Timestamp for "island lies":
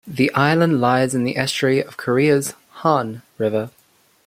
0.33-1.13